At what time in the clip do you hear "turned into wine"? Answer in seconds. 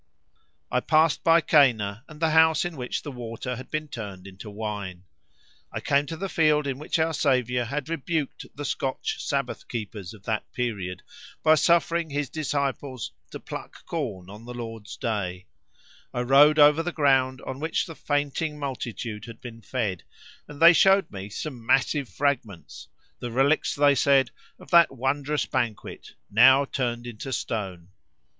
3.87-5.03